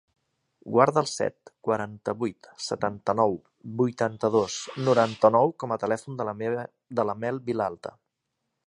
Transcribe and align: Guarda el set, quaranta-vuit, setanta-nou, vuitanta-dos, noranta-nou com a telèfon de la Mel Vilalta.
Guarda 0.75 1.01
el 1.01 1.09
set, 1.09 1.51
quaranta-vuit, 1.67 2.49
setanta-nou, 2.69 3.37
vuitanta-dos, 3.83 4.57
noranta-nou 4.89 5.57
com 5.65 5.77
a 5.77 5.79
telèfon 5.87 6.21
de 6.23 7.05
la 7.13 7.19
Mel 7.27 7.43
Vilalta. 7.53 7.97